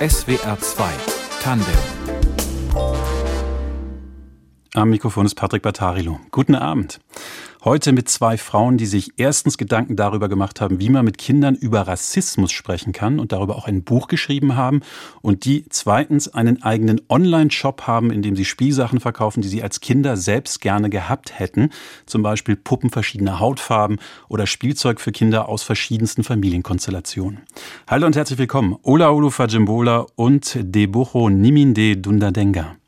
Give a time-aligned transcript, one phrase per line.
[0.00, 0.84] SWR 2
[1.42, 1.66] Tandem
[4.72, 6.20] Am Mikrofon ist Patrick Battarilo.
[6.30, 7.00] Guten Abend.
[7.62, 11.54] Heute mit zwei Frauen, die sich erstens Gedanken darüber gemacht haben, wie man mit Kindern
[11.54, 14.80] über Rassismus sprechen kann und darüber auch ein Buch geschrieben haben
[15.20, 19.80] und die zweitens einen eigenen Online-Shop haben, in dem sie Spielsachen verkaufen, die sie als
[19.80, 21.68] Kinder selbst gerne gehabt hätten,
[22.06, 23.98] zum Beispiel Puppen verschiedener Hautfarben
[24.30, 27.42] oder Spielzeug für Kinder aus verschiedensten Familienkonstellationen.
[27.86, 32.79] Hallo und herzlich willkommen, Ola Olu Fajimbola und Debucho Niminde Dundadenga.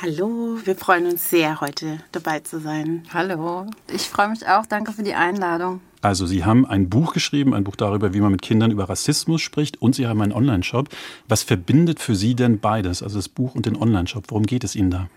[0.00, 3.04] Hallo, wir freuen uns sehr, heute dabei zu sein.
[3.12, 4.66] Hallo, ich freue mich auch.
[4.66, 5.80] Danke für die Einladung.
[6.00, 9.40] Also Sie haben ein Buch geschrieben, ein Buch darüber, wie man mit Kindern über Rassismus
[9.42, 10.88] spricht und Sie haben einen Online-Shop.
[11.28, 14.24] Was verbindet für Sie denn beides, also das Buch und den Online-Shop?
[14.28, 15.08] Worum geht es Ihnen da?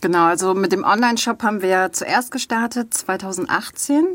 [0.00, 4.06] Genau, also mit dem Online-Shop haben wir zuerst gestartet, 2018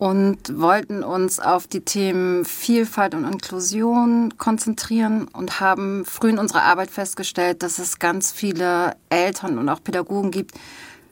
[0.00, 6.62] und wollten uns auf die Themen Vielfalt und Inklusion konzentrieren und haben früh in unserer
[6.62, 10.54] Arbeit festgestellt, dass es ganz viele Eltern und auch Pädagogen gibt,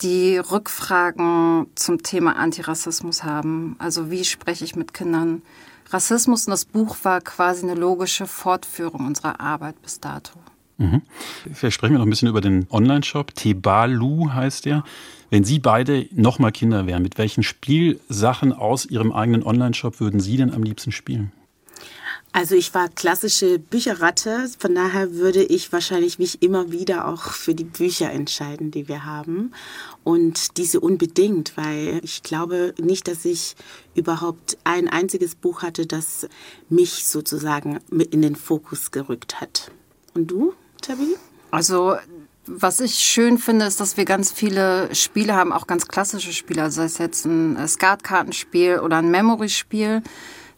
[0.01, 3.77] die Rückfragen zum Thema Antirassismus haben.
[3.79, 5.43] Also wie spreche ich mit Kindern?
[5.91, 10.39] Rassismus und das Buch war quasi eine logische Fortführung unserer Arbeit bis dato.
[10.79, 11.03] Mhm.
[11.53, 13.35] Vielleicht sprechen wir noch ein bisschen über den Online-Shop.
[13.35, 14.85] Tebalu heißt der.
[15.31, 20.37] Wenn Sie beide nochmal Kinder wären, mit welchen Spielsachen aus Ihrem eigenen Online-Shop würden Sie
[20.39, 21.33] denn am liebsten spielen?
[22.33, 27.55] Also ich war klassische Bücherratte, von daher würde ich wahrscheinlich mich immer wieder auch für
[27.55, 29.53] die Bücher entscheiden, die wir haben.
[30.05, 33.57] Und diese unbedingt, weil ich glaube nicht, dass ich
[33.95, 36.29] überhaupt ein einziges Buch hatte, das
[36.69, 39.73] mich sozusagen mit in den Fokus gerückt hat.
[40.15, 41.17] Und du, Tabi?
[41.51, 41.97] Also
[42.51, 46.71] was ich schön finde, ist, dass wir ganz viele Spiele haben, auch ganz klassische Spiele,
[46.71, 50.03] sei es jetzt ein Skatkartenspiel oder ein Memory-Spiel.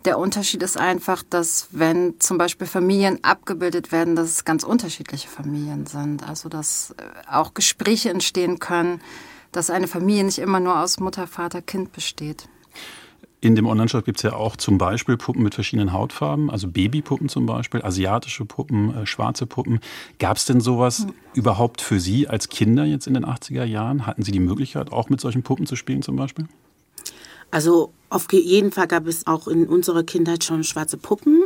[0.05, 5.29] Der Unterschied ist einfach, dass wenn zum Beispiel Familien abgebildet werden, dass es ganz unterschiedliche
[5.29, 6.27] Familien sind.
[6.27, 9.03] Also dass äh, auch Gespräche entstehen können,
[9.53, 12.49] dass eine Familie nicht immer nur aus Mutter, Vater, Kind besteht.
[13.43, 17.31] In dem Online-Shop gibt es ja auch zum Beispiel Puppen mit verschiedenen Hautfarben, also Babypuppen
[17.31, 19.81] zum Beispiel, asiatische Puppen, äh, schwarze Puppen.
[20.19, 21.15] Gab es denn sowas mhm.
[21.33, 24.07] überhaupt für Sie als Kinder jetzt in den 80er Jahren?
[24.07, 26.49] Hatten Sie die Möglichkeit, auch mit solchen Puppen zu spielen zum Beispiel?
[27.51, 31.43] Also auf jeden Fall gab es auch in unserer Kindheit schon schwarze Puppen.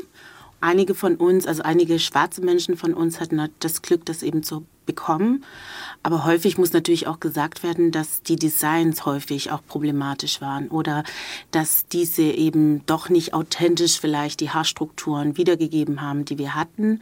[0.61, 4.67] Einige von uns, also einige schwarze Menschen von uns hatten das Glück, das eben zu
[4.87, 5.45] bekommen.
[6.03, 11.05] Aber häufig muss natürlich auch gesagt werden, dass die Designs häufig auch problematisch waren oder
[11.51, 17.01] dass diese eben doch nicht authentisch vielleicht die Haarstrukturen wiedergegeben haben, die wir hatten.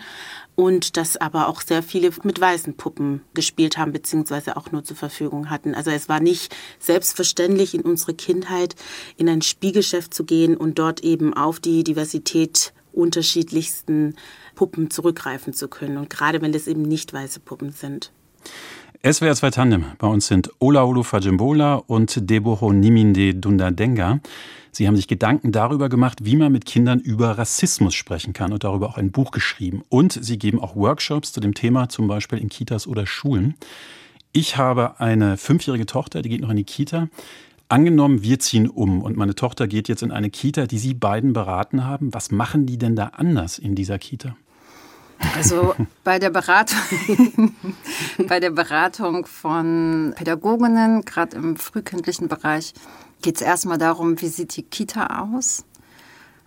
[0.54, 4.96] Und dass aber auch sehr viele mit weißen Puppen gespielt haben, beziehungsweise auch nur zur
[4.96, 5.74] Verfügung hatten.
[5.74, 8.76] Also es war nicht selbstverständlich in unserer Kindheit
[9.16, 14.14] in ein Spielgeschäft zu gehen und dort eben auf die Diversität unterschiedlichsten
[14.54, 15.96] Puppen zurückgreifen zu können.
[15.96, 18.12] Und gerade wenn es eben nicht weiße Puppen sind.
[19.04, 19.84] SWR 2 Tandem.
[19.98, 24.20] Bei uns sind Olaolu Fajimbola und Deboho Niminde Dundadenga.
[24.70, 28.64] Sie haben sich Gedanken darüber gemacht, wie man mit Kindern über Rassismus sprechen kann und
[28.64, 29.82] darüber auch ein Buch geschrieben.
[29.88, 33.54] Und sie geben auch Workshops zu dem Thema, zum Beispiel in Kitas oder Schulen.
[34.32, 37.08] Ich habe eine fünfjährige Tochter, die geht noch in die Kita.
[37.68, 41.32] Angenommen, wir ziehen um und meine Tochter geht jetzt in eine Kita, die Sie beiden
[41.32, 42.14] beraten haben.
[42.14, 44.36] Was machen die denn da anders in dieser Kita?
[45.34, 45.74] Also
[46.04, 46.78] bei der Beratung,
[48.28, 52.74] bei der Beratung von Pädagoginnen, gerade im frühkindlichen Bereich,
[53.22, 55.64] geht es erstmal darum, wie sieht die Kita aus?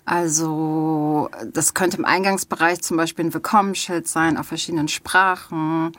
[0.05, 5.93] Also das könnte im Eingangsbereich zum Beispiel ein Willkommensschild sein auf verschiedenen Sprachen.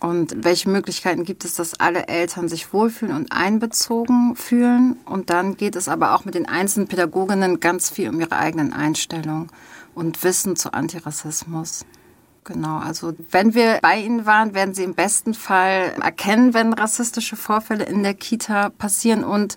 [0.00, 4.96] Und welche Möglichkeiten gibt es, dass alle Eltern sich wohlfühlen und einbezogen fühlen?
[5.04, 8.72] Und dann geht es aber auch mit den einzelnen Pädagoginnen ganz viel um ihre eigenen
[8.72, 9.48] Einstellungen
[9.94, 11.84] und Wissen zu Antirassismus.
[12.48, 17.36] Genau, also wenn wir bei Ihnen waren, werden Sie im besten Fall erkennen, wenn rassistische
[17.36, 19.56] Vorfälle in der Kita passieren und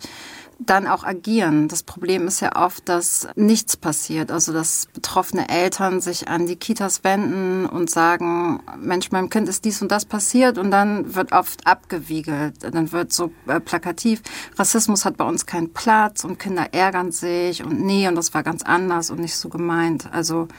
[0.60, 1.70] dann auch agieren.
[1.70, 4.30] Das Problem ist ja oft, dass nichts passiert.
[4.30, 9.64] Also dass betroffene Eltern sich an die Kitas wenden und sagen, Mensch, meinem Kind ist
[9.64, 12.62] dies und das passiert und dann wird oft abgewiegelt.
[12.62, 14.22] Dann wird so äh, plakativ,
[14.58, 18.44] Rassismus hat bei uns keinen Platz und Kinder ärgern sich und nee, und das war
[18.44, 20.10] ganz anders und nicht so gemeint.
[20.12, 20.50] Also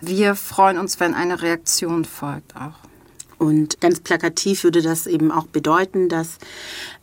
[0.00, 2.78] wir freuen uns, wenn eine Reaktion folgt auch.
[3.38, 6.38] Und ganz plakativ würde das eben auch bedeuten, dass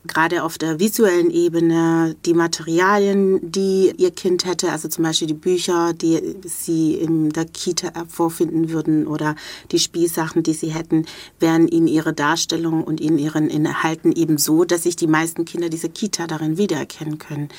[0.08, 5.36] gerade auf der visuellen Ebene die Materialien, die ihr Kind hätte, also zum Beispiel die
[5.36, 9.36] Bücher, die sie in der Kita vorfinden würden oder
[9.72, 11.06] die Spielsachen, die sie hätten,
[11.40, 15.70] wären in ihrer Darstellung und in ihren Inhalten eben so, dass sich die meisten Kinder
[15.70, 17.50] dieser Kita darin wiedererkennen können.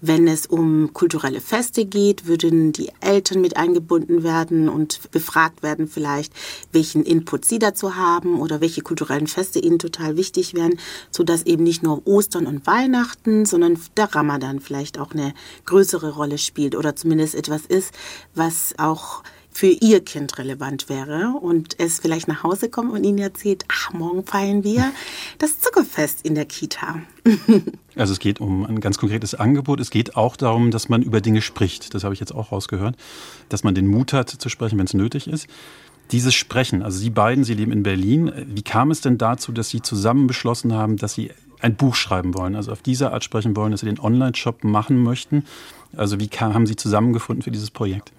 [0.00, 5.86] Wenn es um kulturelle Feste geht, würden die Eltern mit eingebunden werden und befragt werden
[5.86, 6.32] vielleicht,
[6.72, 10.78] welchen Input sie dazu haben oder welche kulturellen Feste ihnen total wichtig wären,
[11.10, 15.34] sodass eben nicht nur Ostern und Weihnachten, sondern der Ramadan vielleicht auch eine
[15.64, 17.92] größere Rolle spielt oder zumindest etwas ist,
[18.34, 19.22] was auch
[19.56, 23.90] für ihr Kind relevant wäre und es vielleicht nach Hause kommt und ihnen erzählt, ach,
[23.94, 24.92] morgen feiern wir
[25.38, 27.00] das Zuckerfest in der Kita.
[27.98, 29.80] Also es geht um ein ganz konkretes Angebot.
[29.80, 31.94] Es geht auch darum, dass man über Dinge spricht.
[31.94, 32.94] Das habe ich jetzt auch rausgehört.
[33.48, 35.46] Dass man den Mut hat zu sprechen, wenn es nötig ist.
[36.12, 38.32] Dieses Sprechen, also Sie beiden, Sie leben in Berlin.
[38.46, 41.30] Wie kam es denn dazu, dass Sie zusammen beschlossen haben, dass Sie
[41.60, 45.02] ein Buch schreiben wollen, also auf diese Art sprechen wollen, dass Sie den Online-Shop machen
[45.02, 45.44] möchten?
[45.96, 48.12] Also wie kam, haben Sie zusammengefunden für dieses Projekt?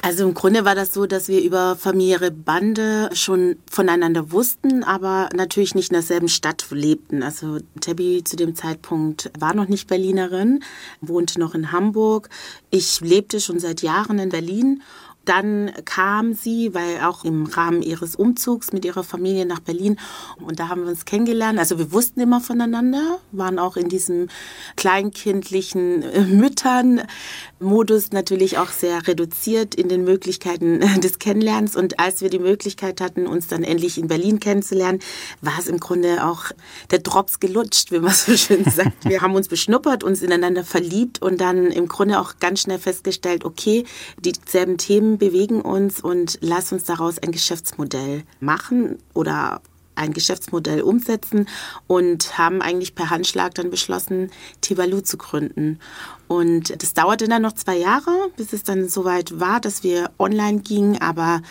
[0.00, 5.28] Also im Grunde war das so, dass wir über familiäre Bande schon voneinander wussten, aber
[5.34, 7.24] natürlich nicht in derselben Stadt lebten.
[7.24, 10.62] Also Tabby zu dem Zeitpunkt war noch nicht Berlinerin,
[11.00, 12.30] wohnte noch in Hamburg.
[12.70, 14.82] Ich lebte schon seit Jahren in Berlin
[15.28, 19.98] dann kam sie, weil auch im Rahmen ihres Umzugs mit ihrer Familie nach Berlin
[20.40, 21.58] und da haben wir uns kennengelernt.
[21.58, 24.28] Also wir wussten immer voneinander, waren auch in diesem
[24.76, 31.76] kleinkindlichen Müttern-Modus natürlich auch sehr reduziert in den Möglichkeiten des Kennenlernens.
[31.76, 35.00] Und als wir die Möglichkeit hatten, uns dann endlich in Berlin kennenzulernen,
[35.42, 36.44] war es im Grunde auch
[36.90, 39.04] der Drops gelutscht, wie man so schön sagt.
[39.04, 43.44] Wir haben uns beschnuppert, uns ineinander verliebt und dann im Grunde auch ganz schnell festgestellt,
[43.44, 43.84] okay,
[44.20, 49.60] dieselben Themen bewegen uns und lass uns daraus ein Geschäftsmodell machen oder
[49.98, 51.48] ein Geschäftsmodell umsetzen
[51.86, 54.30] und haben eigentlich per Handschlag dann beschlossen,
[54.60, 55.80] Tivalu zu gründen.
[56.28, 60.60] Und das dauerte dann noch zwei Jahre, bis es dann soweit war, dass wir online
[60.60, 61.42] gingen, aber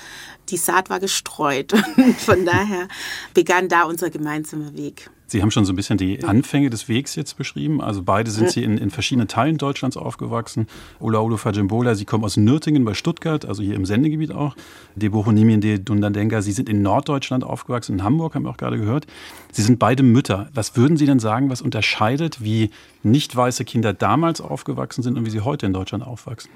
[0.49, 1.73] die Saat war gestreut.
[1.97, 2.87] Und von daher
[3.33, 5.09] begann da unser gemeinsamer Weg.
[5.27, 7.81] Sie haben schon so ein bisschen die Anfänge des Wegs jetzt beschrieben.
[7.81, 10.67] Also beide sind Sie in, in verschiedenen Teilen Deutschlands aufgewachsen.
[11.01, 14.55] Ola Olo Fajimbola, Sie kommen aus Nürtingen bei Stuttgart, also hier im Sendegebiet auch.
[14.95, 19.05] Deboho Niminde Dundandenga, Sie sind in Norddeutschland aufgewachsen, in Hamburg, haben wir auch gerade gehört.
[19.51, 20.49] Sie sind beide Mütter.
[20.53, 22.69] Was würden Sie denn sagen, was unterscheidet, wie
[23.03, 26.51] nicht weiße Kinder damals aufgewachsen sind und wie sie heute in Deutschland aufwachsen?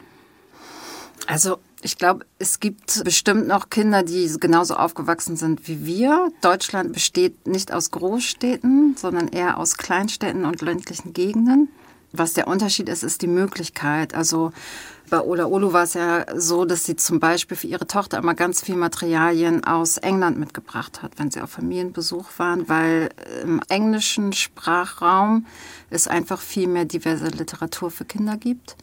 [1.28, 6.32] Also ich glaube, es gibt bestimmt noch Kinder, die genauso aufgewachsen sind wie wir.
[6.42, 11.70] Deutschland besteht nicht aus Großstädten, sondern eher aus Kleinstädten und ländlichen Gegenden.
[12.14, 14.14] Was der Unterschied ist, ist die Möglichkeit.
[14.14, 14.52] Also
[15.10, 18.34] bei Ola Olu war es ja so, dass sie zum Beispiel für ihre Tochter immer
[18.34, 23.10] ganz viel Materialien aus England mitgebracht hat, wenn sie auf Familienbesuch waren, weil
[23.42, 25.46] im englischen Sprachraum
[25.90, 28.76] es einfach viel mehr diverse Literatur für Kinder gibt.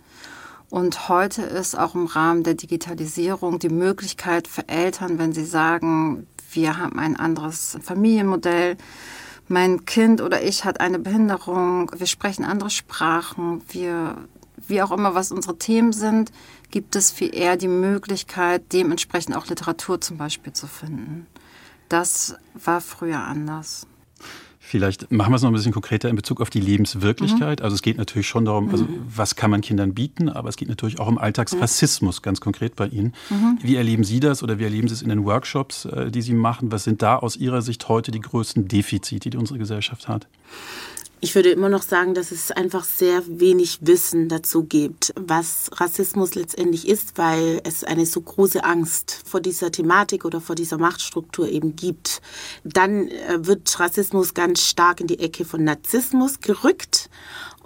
[0.70, 6.26] Und heute ist auch im Rahmen der Digitalisierung die Möglichkeit für Eltern, wenn sie sagen,
[6.52, 8.76] wir haben ein anderes Familienmodell,
[9.48, 14.18] mein Kind oder ich hat eine Behinderung, wir sprechen andere Sprachen, wir,
[14.66, 16.32] wie auch immer, was unsere Themen sind,
[16.70, 21.26] gibt es viel eher die Möglichkeit, dementsprechend auch Literatur zum Beispiel zu finden.
[21.88, 23.86] Das war früher anders.
[24.68, 27.60] Vielleicht machen wir es noch ein bisschen konkreter in Bezug auf die Lebenswirklichkeit.
[27.60, 27.64] Mhm.
[27.64, 29.00] Also es geht natürlich schon darum, also mhm.
[29.16, 32.86] was kann man Kindern bieten, aber es geht natürlich auch um Alltagsrassismus ganz konkret bei
[32.86, 33.14] Ihnen.
[33.30, 33.58] Mhm.
[33.62, 36.34] Wie erleben Sie das oder wie erleben Sie es in den Workshops, äh, die Sie
[36.34, 36.70] machen?
[36.70, 40.26] Was sind da aus Ihrer Sicht heute die größten Defizite, die unsere Gesellschaft hat?
[41.20, 46.36] Ich würde immer noch sagen, dass es einfach sehr wenig Wissen dazu gibt, was Rassismus
[46.36, 51.48] letztendlich ist, weil es eine so große Angst vor dieser Thematik oder vor dieser Machtstruktur
[51.48, 52.22] eben gibt.
[52.62, 57.10] Dann äh, wird Rassismus ganz stark in die Ecke von Narzissmus gerückt.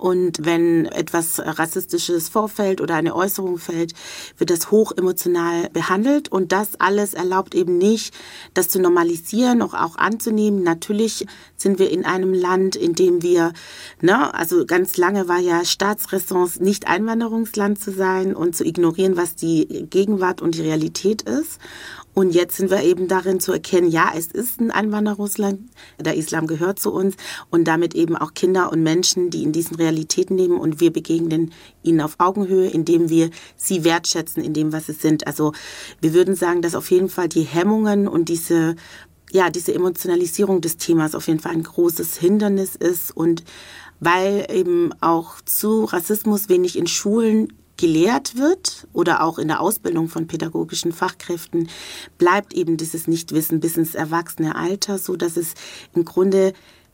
[0.02, 3.92] Und wenn etwas Rassistisches vorfällt oder eine Äußerung fällt,
[4.37, 6.28] wird das hoch emotional behandelt.
[6.28, 8.12] Und das alles erlaubt eben nicht,
[8.52, 10.64] das zu normalisieren, auch, auch anzunehmen.
[10.64, 11.25] Natürlich
[11.56, 13.52] sind wir in einem Land, in dem wir,
[14.00, 19.37] ne, also ganz lange war ja Staatsräson nicht Einwanderungsland zu sein und zu ignorieren, was
[19.37, 21.61] die Gegenwart und die Realität ist.
[22.14, 25.61] Und jetzt sind wir eben darin zu erkennen, ja, es ist ein Einwanderungsland,
[25.99, 27.16] der Islam gehört zu uns
[27.50, 31.52] und damit eben auch Kinder und Menschen, die in diesen Realitäten leben und wir begegnen
[31.83, 35.26] ihnen auf Augenhöhe, indem wir sie wertschätzen in dem, was sie sind.
[35.26, 35.52] Also
[36.00, 38.76] wir würden sagen, dass auf jeden Fall die Hemmungen und diese
[39.35, 43.42] ja, diese Emotionalisierung des Themas auf jeden Fall ein großes Hindernis ist und
[43.99, 47.52] weil eben auch zu Rassismus wenig in Schulen
[47.83, 51.69] gelehrt wird oder auch in der Ausbildung von pädagogischen Fachkräften,
[52.17, 55.55] bleibt eben dieses Nichtwissen bis ins erwachsene Alter, so dass es
[55.93, 56.53] im Grunde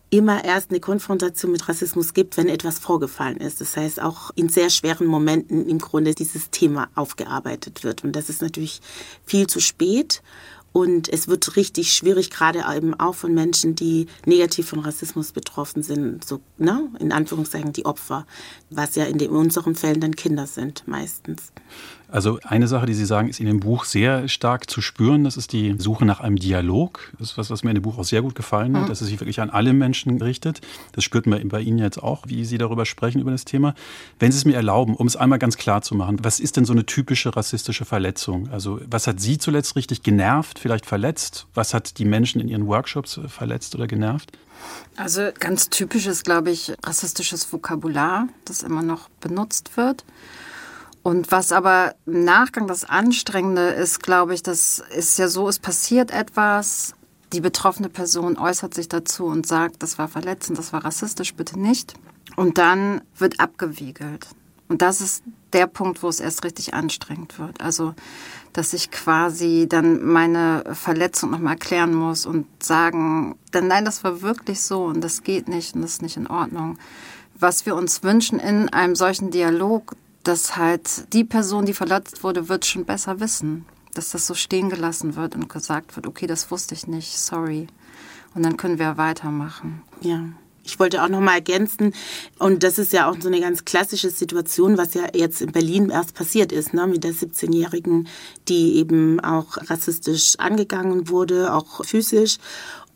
[0.08, 3.60] immer erst eine Konfrontation mit Rassismus gibt, wenn etwas vorgefallen ist.
[3.60, 8.02] Das heißt, auch in sehr schweren Momenten im Grunde dieses Thema aufgearbeitet wird.
[8.02, 8.80] Und das ist natürlich
[9.26, 10.22] viel zu spät.
[10.72, 15.82] Und es wird richtig schwierig, gerade eben auch von Menschen, die negativ von Rassismus betroffen
[15.82, 18.26] sind, so, ne, in Anführungszeichen die Opfer,
[18.70, 21.52] was ja in, den, in unseren Fällen dann Kinder sind meistens.
[22.10, 25.24] Also eine Sache, die Sie sagen, ist in dem Buch sehr stark zu spüren.
[25.24, 27.12] Das ist die Suche nach einem Dialog.
[27.18, 28.88] Das ist was, was mir in dem Buch auch sehr gut gefallen hat, mhm.
[28.88, 30.62] dass es sich wirklich an alle Menschen richtet.
[30.92, 33.74] Das spürt man bei Ihnen jetzt auch, wie Sie darüber sprechen, über das Thema.
[34.18, 36.64] Wenn Sie es mir erlauben, um es einmal ganz klar zu machen, was ist denn
[36.64, 38.48] so eine typische rassistische Verletzung?
[38.50, 41.46] Also was hat Sie zuletzt richtig genervt, vielleicht verletzt?
[41.52, 44.32] Was hat die Menschen in Ihren Workshops äh, verletzt oder genervt?
[44.96, 50.04] Also ganz typisch ist, glaube ich, rassistisches Vokabular, das immer noch benutzt wird.
[51.08, 55.58] Und was aber im Nachgang das Anstrengende ist, glaube ich, das ist ja so, es
[55.58, 56.92] passiert etwas,
[57.32, 61.58] die betroffene Person äußert sich dazu und sagt, das war verletzend, das war rassistisch, bitte
[61.58, 61.94] nicht.
[62.36, 64.26] Und dann wird abgewiegelt.
[64.68, 65.22] Und das ist
[65.54, 67.58] der Punkt, wo es erst richtig anstrengend wird.
[67.62, 67.94] Also,
[68.52, 74.20] dass ich quasi dann meine Verletzung nochmal erklären muss und sagen, denn nein, das war
[74.20, 76.78] wirklich so und das geht nicht und das ist nicht in Ordnung.
[77.34, 82.48] Was wir uns wünschen in einem solchen Dialog, dass halt die Person, die verletzt wurde,
[82.48, 83.64] wird schon besser wissen.
[83.94, 87.66] Dass das so stehen gelassen wird und gesagt wird, okay, das wusste ich nicht, sorry.
[88.34, 89.82] Und dann können wir weitermachen.
[90.00, 90.24] Ja.
[90.64, 91.94] Ich wollte auch noch mal ergänzen,
[92.38, 95.88] und das ist ja auch so eine ganz klassische Situation, was ja jetzt in Berlin
[95.88, 98.06] erst passiert ist, ne, mit der 17-Jährigen,
[98.48, 102.36] die eben auch rassistisch angegangen wurde, auch physisch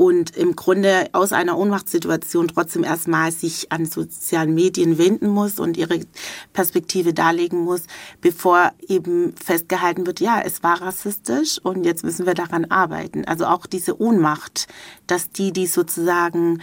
[0.03, 5.77] und im Grunde aus einer Ohnmachtssituation trotzdem erstmal sich an sozialen Medien wenden muss und
[5.77, 6.01] ihre
[6.53, 7.83] Perspektive darlegen muss,
[8.21, 13.25] bevor eben festgehalten wird, ja, es war rassistisch und jetzt müssen wir daran arbeiten.
[13.27, 14.67] Also auch diese Ohnmacht,
[15.07, 16.61] dass die, die sozusagen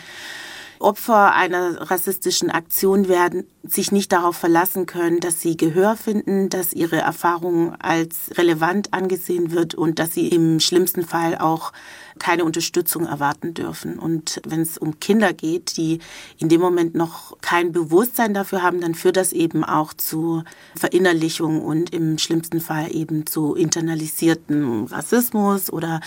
[0.79, 6.73] Opfer einer rassistischen Aktion werden, sich nicht darauf verlassen können, dass sie Gehör finden, dass
[6.73, 11.73] ihre Erfahrung als relevant angesehen wird und dass sie im schlimmsten Fall auch
[12.19, 13.97] keine Unterstützung erwarten dürfen.
[13.97, 15.99] Und wenn es um Kinder geht, die
[16.37, 20.43] in dem Moment noch kein Bewusstsein dafür haben, dann führt das eben auch zu
[20.75, 26.01] Verinnerlichung und im schlimmsten Fall eben zu internalisierten Rassismus oder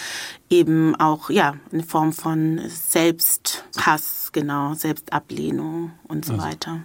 [0.51, 6.45] eben auch ja eine Form von Selbsthass, genau, Selbstablehnung und so also.
[6.45, 6.81] weiter.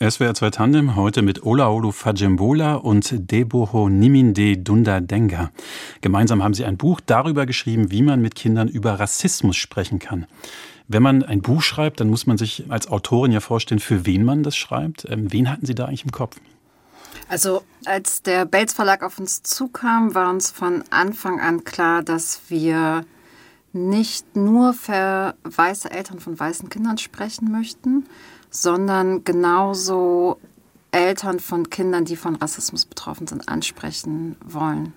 [0.00, 5.50] SWR 2 Tandem heute mit Olaolu Fajembola und Deboho Niminde Dunda Denga.
[6.02, 10.26] Gemeinsam haben sie ein Buch darüber geschrieben, wie man mit Kindern über Rassismus sprechen kann.
[10.86, 14.24] Wenn man ein Buch schreibt, dann muss man sich als Autorin ja vorstellen, für wen
[14.24, 15.04] man das schreibt.
[15.10, 16.36] Ähm, wen hatten Sie da eigentlich im Kopf?
[17.28, 22.42] Also als der Bates Verlag auf uns zukam, war uns von Anfang an klar, dass
[22.46, 23.04] wir
[23.72, 28.04] nicht nur für weiße Eltern von weißen Kindern sprechen möchten,
[28.50, 30.38] sondern genauso
[30.90, 34.92] Eltern von Kindern, die von Rassismus betroffen sind, ansprechen wollen.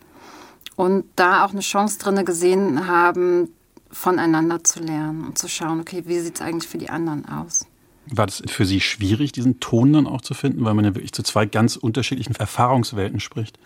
[0.75, 3.49] Und da auch eine Chance drin gesehen haben,
[3.91, 7.67] voneinander zu lernen und zu schauen, okay, wie sieht es eigentlich für die anderen aus?
[8.07, 11.11] War das für Sie schwierig, diesen Ton dann auch zu finden, weil man ja wirklich
[11.11, 13.59] zu zwei ganz unterschiedlichen Erfahrungswelten spricht?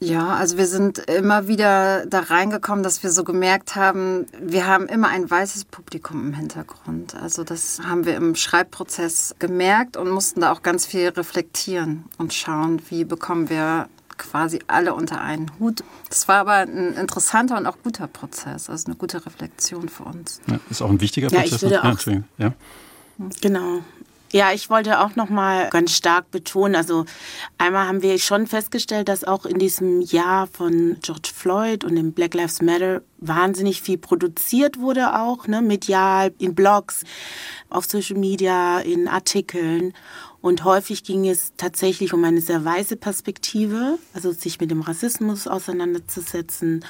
[0.00, 4.86] Ja, also wir sind immer wieder da reingekommen, dass wir so gemerkt haben, wir haben
[4.86, 7.16] immer ein weißes Publikum im Hintergrund.
[7.16, 12.32] Also das haben wir im Schreibprozess gemerkt und mussten da auch ganz viel reflektieren und
[12.32, 13.88] schauen, wie bekommen wir
[14.18, 15.82] quasi alle unter einen Hut.
[16.08, 20.40] Das war aber ein interessanter und auch guter Prozess, also eine gute Reflexion für uns.
[20.48, 21.62] Ja, ist auch ein wichtiger ja, Prozess.
[21.62, 22.52] Ich würde auch, ja, ja.
[23.40, 23.80] Genau.
[24.30, 27.06] Ja, ich wollte auch noch mal ganz stark betonen, also
[27.56, 32.12] einmal haben wir schon festgestellt, dass auch in diesem Jahr von George Floyd und dem
[32.12, 37.04] Black Lives Matter wahnsinnig viel produziert wurde auch, ne, medial, in Blogs,
[37.70, 39.94] auf Social Media, in Artikeln.
[40.42, 45.48] Und häufig ging es tatsächlich um eine sehr weiße Perspektive, also sich mit dem Rassismus
[45.48, 46.84] auseinanderzusetzen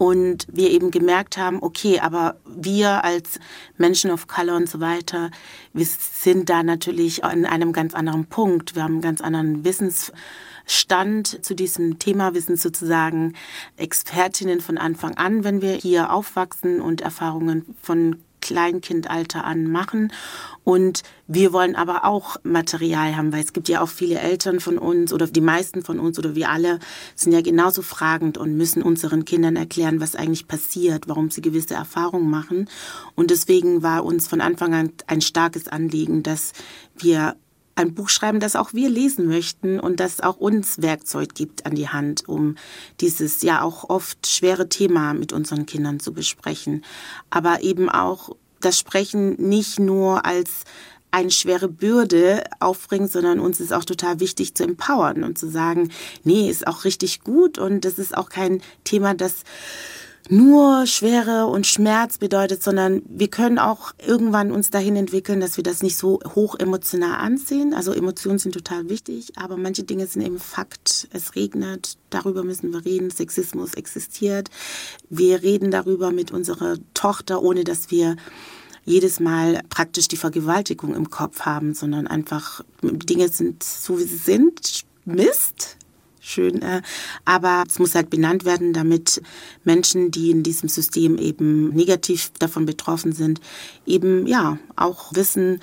[0.00, 3.38] und wir eben gemerkt haben, okay, aber wir als
[3.76, 5.30] Menschen of Color und so weiter,
[5.74, 8.74] wir sind da natürlich an einem ganz anderen Punkt.
[8.74, 12.32] Wir haben einen ganz anderen Wissensstand zu diesem Thema.
[12.32, 13.34] Wir sind sozusagen
[13.76, 20.12] Expertinnen von Anfang an, wenn wir hier aufwachsen und Erfahrungen von Kleinkindalter an machen.
[20.64, 24.78] Und wir wollen aber auch Material haben, weil es gibt ja auch viele Eltern von
[24.78, 26.78] uns oder die meisten von uns oder wir alle
[27.14, 31.74] sind ja genauso fragend und müssen unseren Kindern erklären, was eigentlich passiert, warum sie gewisse
[31.74, 32.68] Erfahrungen machen.
[33.14, 36.52] Und deswegen war uns von Anfang an ein starkes Anliegen, dass
[36.96, 37.36] wir
[37.80, 41.74] ein Buch schreiben, das auch wir lesen möchten und das auch uns Werkzeug gibt an
[41.74, 42.56] die Hand, um
[43.00, 46.84] dieses ja auch oft schwere Thema mit unseren Kindern zu besprechen.
[47.30, 50.64] Aber eben auch das Sprechen nicht nur als
[51.10, 55.90] eine schwere Bürde aufbringt, sondern uns ist auch total wichtig zu empowern und zu sagen,
[56.22, 59.42] nee, ist auch richtig gut und das ist auch kein Thema, das
[60.30, 65.64] nur Schwere und Schmerz bedeutet, sondern wir können auch irgendwann uns dahin entwickeln, dass wir
[65.64, 67.74] das nicht so hoch emotional ansehen.
[67.74, 71.08] Also Emotionen sind total wichtig, aber manche Dinge sind eben Fakt.
[71.12, 73.10] Es regnet, darüber müssen wir reden.
[73.10, 74.50] Sexismus existiert.
[75.08, 78.16] Wir reden darüber mit unserer Tochter, ohne dass wir
[78.84, 84.16] jedes Mal praktisch die Vergewaltigung im Kopf haben, sondern einfach Dinge sind so, wie sie
[84.16, 84.84] sind.
[85.04, 85.76] Mist,
[86.30, 86.62] schön.
[86.62, 86.82] Äh,
[87.24, 89.20] aber es muss halt benannt werden, damit
[89.64, 93.40] Menschen, die in diesem System eben negativ davon betroffen sind,
[93.86, 95.60] eben ja auch wissen,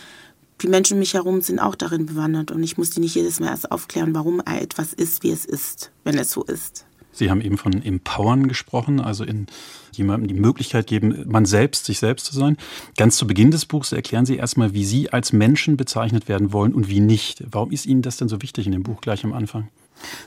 [0.61, 3.39] die Menschen um mich herum sind auch darin bewandert und ich muss die nicht jedes
[3.39, 6.85] Mal erst aufklären, warum etwas ist, wie es ist, wenn es so ist.
[7.11, 9.47] Sie haben eben von Empowern gesprochen, also in
[9.91, 12.57] jemandem die Möglichkeit geben, man selbst, sich selbst zu sein.
[12.95, 16.75] Ganz zu Beginn des Buchs erklären Sie erstmal, wie Sie als Menschen bezeichnet werden wollen
[16.75, 17.43] und wie nicht.
[17.49, 19.69] Warum ist Ihnen das denn so wichtig in dem Buch gleich am Anfang?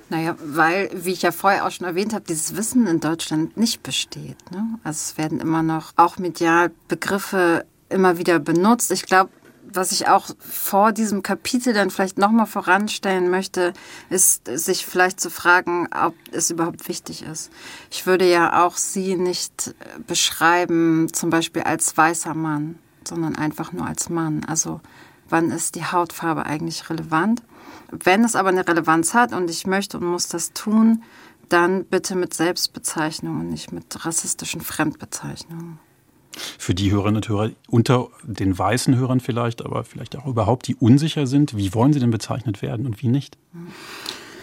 [0.09, 3.83] Naja, weil, wie ich ja vorher auch schon erwähnt habe, dieses Wissen in Deutschland nicht
[3.83, 4.51] besteht.
[4.51, 4.65] Ne?
[4.85, 8.91] Also es werden immer noch auch medial Begriffe immer wieder benutzt.
[8.91, 9.31] Ich glaube,
[9.73, 13.73] was ich auch vor diesem Kapitel dann vielleicht nochmal voranstellen möchte,
[14.09, 17.51] ist sich vielleicht zu fragen, ob es überhaupt wichtig ist.
[17.91, 19.75] Ich würde ja auch sie nicht
[20.07, 24.45] beschreiben, zum Beispiel als weißer Mann, sondern einfach nur als Mann.
[24.47, 24.81] Also
[25.29, 27.43] wann ist die Hautfarbe eigentlich relevant?
[27.91, 31.03] Wenn es aber eine Relevanz hat und ich möchte und muss das tun,
[31.49, 35.79] dann bitte mit Selbstbezeichnungen, nicht mit rassistischen Fremdbezeichnungen
[36.59, 40.77] für die Hörerinnen und Hörer unter den weißen Hörern vielleicht, aber vielleicht auch überhaupt, die
[40.77, 43.37] unsicher sind, wie wollen sie denn bezeichnet werden und wie nicht?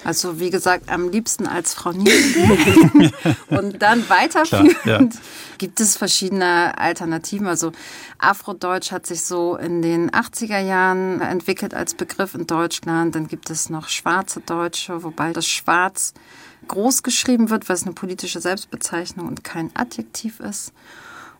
[0.07, 3.11] Also wie gesagt, am liebsten als Frau Nielsen.
[3.49, 5.09] und dann weiterführend Klar, ja.
[5.57, 7.45] gibt es verschiedene Alternativen.
[7.45, 7.73] Also
[8.17, 13.15] Afrodeutsch hat sich so in den 80er Jahren entwickelt als Begriff in Deutschland.
[13.15, 16.13] Dann gibt es noch schwarze Deutsche, wobei das Schwarz
[16.69, 20.71] groß geschrieben wird, weil es eine politische Selbstbezeichnung und kein Adjektiv ist.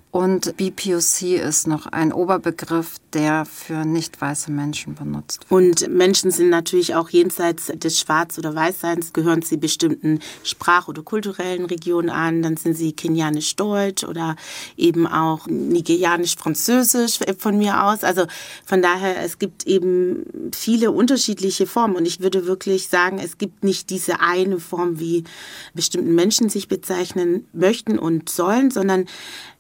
[0.10, 5.52] Und BPOC ist noch ein Oberbegriff, der für nicht weiße Menschen benutzt wird.
[5.52, 11.04] Und Menschen sind natürlich auch jenseits des Schwarz- oder Weißseins, gehören sie bestimmten sprach- oder
[11.04, 12.42] kulturellen Regionen an.
[12.42, 14.38] Dann sind sie kenianisch-deutsch oder
[14.78, 18.06] eben auch nigerianisch-französisch von mir aus.
[18.06, 18.26] Also
[18.66, 21.98] von daher, es gibt eben viele unterschiedliche Formen.
[21.98, 25.26] Und ich würde wirklich sagen, es gibt nicht diese eine Form, wie
[25.74, 29.06] bestimmten Menschen sich bezeichnen möchten und sollen, sondern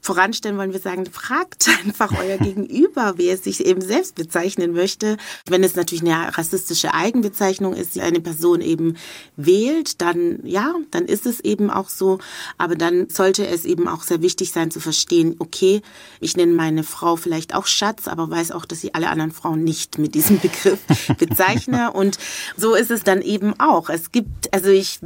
[0.01, 5.17] voranstellen wollen wir sagen, fragt einfach euer Gegenüber, wie es sich eben selbst bezeichnen möchte.
[5.47, 8.95] Wenn es natürlich eine rassistische Eigenbezeichnung ist, die eine Person eben
[9.35, 12.19] wählt, dann ja, dann ist es eben auch so.
[12.57, 15.81] Aber dann sollte es eben auch sehr wichtig sein zu verstehen, okay,
[16.19, 19.63] ich nenne meine Frau vielleicht auch Schatz, aber weiß auch, dass ich alle anderen Frauen
[19.63, 20.79] nicht mit diesem Begriff
[21.17, 21.91] bezeichne.
[21.91, 22.17] Und
[22.55, 23.89] so ist es dann eben auch.
[23.89, 24.99] Es gibt, also ich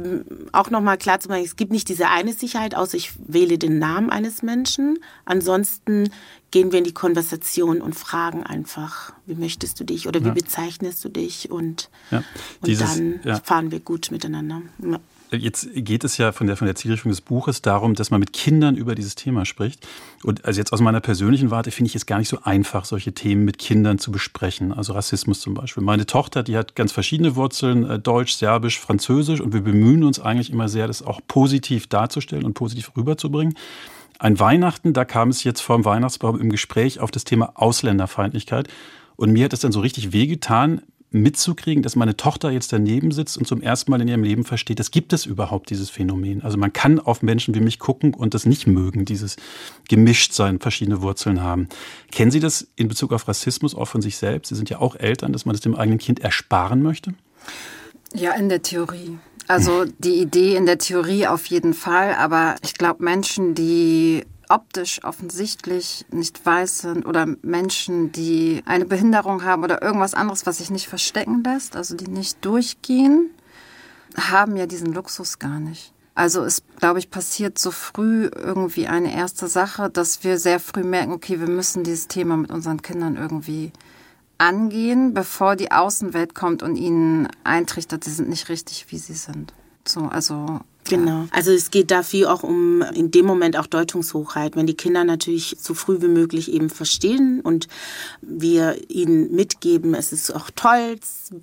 [0.52, 3.78] auch nochmal klar zu machen, es gibt nicht diese eine Sicherheit, außer ich wähle den
[3.78, 4.81] Namen eines Menschen.
[5.24, 6.10] Ansonsten
[6.50, 10.34] gehen wir in die Konversation und fragen einfach, wie möchtest du dich oder wie ja.
[10.34, 12.22] bezeichnest du dich und, ja,
[12.64, 14.62] dieses, und dann fahren wir gut miteinander.
[15.38, 18.34] Jetzt geht es ja von der, von der Zielrichtung des Buches darum, dass man mit
[18.34, 19.86] Kindern über dieses Thema spricht.
[20.22, 23.12] Und also jetzt aus meiner persönlichen Warte finde ich es gar nicht so einfach, solche
[23.12, 24.72] Themen mit Kindern zu besprechen.
[24.72, 25.82] Also Rassismus zum Beispiel.
[25.82, 29.40] Meine Tochter, die hat ganz verschiedene Wurzeln, äh, Deutsch, Serbisch, Französisch.
[29.40, 33.54] Und wir bemühen uns eigentlich immer sehr, das auch positiv darzustellen und positiv rüberzubringen.
[34.22, 38.68] Ein Weihnachten, da kam es jetzt vor dem Weihnachtsbaum im Gespräch auf das Thema Ausländerfeindlichkeit.
[39.16, 43.36] Und mir hat es dann so richtig wehgetan, mitzukriegen, dass meine Tochter jetzt daneben sitzt
[43.36, 46.40] und zum ersten Mal in ihrem Leben versteht, es gibt es überhaupt, dieses Phänomen.
[46.40, 49.34] Also man kann auf Menschen wie mich gucken und das nicht mögen, dieses
[49.88, 51.68] Gemischtsein, verschiedene Wurzeln haben.
[52.12, 54.50] Kennen Sie das in Bezug auf Rassismus auch von sich selbst?
[54.50, 57.12] Sie sind ja auch Eltern, dass man das dem eigenen Kind ersparen möchte?
[58.14, 59.18] Ja, in der Theorie.
[59.52, 65.04] Also die Idee in der Theorie auf jeden Fall, aber ich glaube, Menschen, die optisch
[65.04, 70.70] offensichtlich nicht weiß sind oder Menschen, die eine Behinderung haben oder irgendwas anderes, was sich
[70.70, 73.28] nicht verstecken lässt, also die nicht durchgehen,
[74.16, 75.92] haben ja diesen Luxus gar nicht.
[76.14, 80.82] Also es, glaube ich, passiert so früh irgendwie eine erste Sache, dass wir sehr früh
[80.82, 83.70] merken, okay, wir müssen dieses Thema mit unseren Kindern irgendwie
[84.38, 89.52] angehen, bevor die Außenwelt kommt und ihnen eintrichtert, sie sind nicht richtig, wie sie sind.
[89.86, 91.26] So, also Genau.
[91.30, 94.56] Also es geht dafür auch um in dem Moment auch Deutungshochheit.
[94.56, 97.68] Wenn die Kinder natürlich so früh wie möglich eben verstehen und
[98.20, 100.96] wir ihnen mitgeben, es ist auch toll,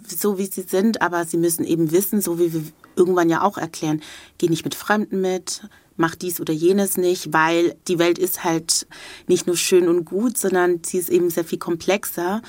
[0.06, 2.64] so wie sie sind, aber sie müssen eben wissen, so wie wir
[2.96, 4.02] irgendwann ja auch erklären,
[4.38, 5.62] geh nicht mit Fremden mit,
[6.00, 8.88] mach dies oder jenes nicht, weil die Welt ist halt
[9.28, 12.42] nicht nur schön und gut, sondern sie ist eben sehr viel komplexer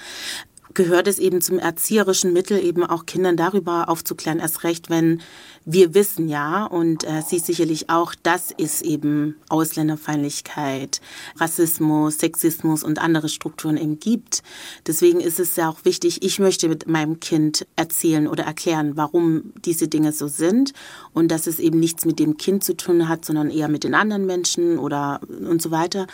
[0.80, 5.20] gehört es eben zum erzieherischen Mittel, eben auch Kindern darüber aufzuklären, erst recht, wenn
[5.66, 11.02] wir wissen ja, und äh, Sie sicherlich auch, dass es eben Ausländerfeindlichkeit,
[11.36, 14.42] Rassismus, Sexismus und andere Strukturen eben gibt.
[14.86, 19.52] Deswegen ist es ja auch wichtig, ich möchte mit meinem Kind erzählen oder erklären, warum
[19.66, 20.72] diese Dinge so sind
[21.12, 23.94] und dass es eben nichts mit dem Kind zu tun hat, sondern eher mit den
[23.94, 26.06] anderen Menschen oder und so weiter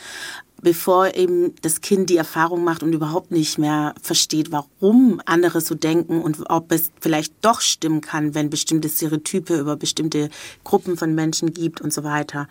[0.63, 5.75] bevor eben das Kind die Erfahrung macht und überhaupt nicht mehr versteht, warum andere so
[5.75, 10.31] denken und ob es vielleicht doch stimmen kann, wenn bestimmte Stereotype über bestimmte
[10.65, 12.49] Gruppen von Menschen gibt und so weiter.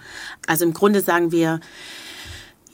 [0.47, 1.59] Also im Grunde sagen wir,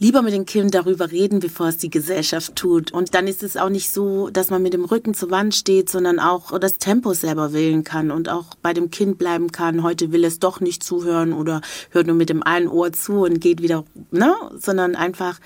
[0.01, 2.91] lieber mit dem Kind darüber reden, bevor es die Gesellschaft tut.
[2.91, 5.89] Und dann ist es auch nicht so, dass man mit dem Rücken zur Wand steht,
[5.89, 9.83] sondern auch das Tempo selber wählen kann und auch bei dem Kind bleiben kann.
[9.83, 11.61] Heute will es doch nicht zuhören oder
[11.91, 14.33] hört nur mit dem einen Ohr zu und geht wieder, ne?
[14.57, 15.39] Sondern einfach,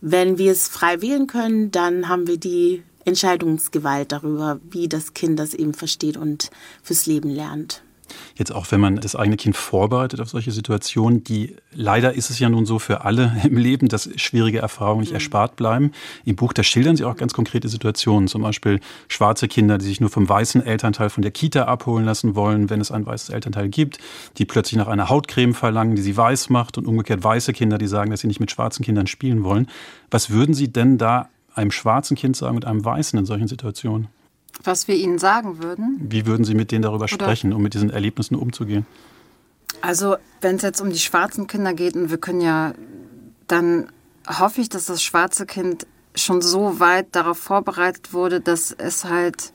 [0.00, 5.36] wenn wir es frei wählen können, dann haben wir die Entscheidungsgewalt darüber, wie das Kind
[5.36, 7.82] das eben versteht und fürs Leben lernt.
[8.36, 12.38] Jetzt auch, wenn man das eigene Kind vorbereitet auf solche Situationen, die leider ist es
[12.38, 15.16] ja nun so für alle im Leben, dass schwierige Erfahrungen nicht mhm.
[15.16, 15.92] erspart bleiben.
[16.24, 20.00] Im Buch, da schildern Sie auch ganz konkrete Situationen, zum Beispiel schwarze Kinder, die sich
[20.00, 23.68] nur vom weißen Elternteil von der Kita abholen lassen wollen, wenn es ein weißes Elternteil
[23.68, 23.98] gibt,
[24.38, 27.86] die plötzlich nach einer Hautcreme verlangen, die sie weiß macht und umgekehrt weiße Kinder, die
[27.86, 29.68] sagen, dass sie nicht mit schwarzen Kindern spielen wollen.
[30.10, 34.08] Was würden Sie denn da einem schwarzen Kind sagen und einem weißen in solchen Situationen?
[34.62, 35.98] Was wir ihnen sagen würden.
[36.00, 37.08] Wie würden Sie mit denen darüber Oder?
[37.08, 38.86] sprechen, um mit diesen Erlebnissen umzugehen?
[39.80, 42.72] Also, wenn es jetzt um die schwarzen Kinder geht, und wir können ja,
[43.46, 43.88] dann
[44.26, 49.52] hoffe ich, dass das schwarze Kind schon so weit darauf vorbereitet wurde, dass es halt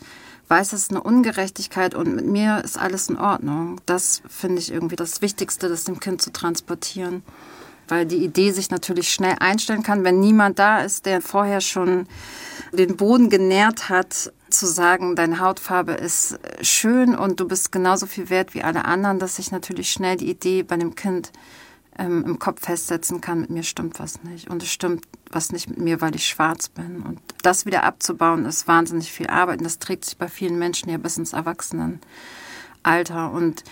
[0.47, 3.79] weiß, es ist eine Ungerechtigkeit und mit mir ist alles in Ordnung.
[3.85, 7.23] Das finde ich irgendwie das Wichtigste, das dem Kind zu transportieren.
[7.87, 12.05] Weil die Idee sich natürlich schnell einstellen kann, wenn niemand da ist, der vorher schon
[12.73, 18.29] den Boden genährt hat, zu sagen, deine Hautfarbe ist schön und du bist genauso viel
[18.29, 21.31] wert wie alle anderen, dass sich natürlich schnell die Idee bei dem Kind
[21.97, 24.49] ähm, im Kopf festsetzen kann, mit mir stimmt was nicht.
[24.49, 27.01] Und es stimmt was nicht mit mir, weil ich schwarz bin.
[27.01, 29.59] Und das wieder abzubauen, ist wahnsinnig viel Arbeit.
[29.59, 33.31] Und das trägt sich bei vielen Menschen ja bis ins Erwachsenenalter.
[33.31, 33.63] Und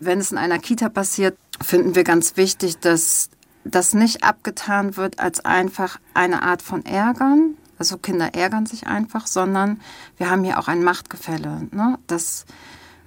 [0.00, 3.30] wenn es in einer Kita passiert, finden wir ganz wichtig, dass
[3.64, 9.26] das nicht abgetan wird als einfach eine Art von Ärgern, also Kinder ärgern sich einfach,
[9.26, 9.80] sondern
[10.16, 11.68] wir haben hier auch ein Machtgefälle.
[11.70, 11.98] Ne?
[12.06, 12.46] Das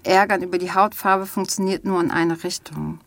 [0.03, 2.99] Ärgern über die Hautfarbe funktioniert nur in eine Richtung.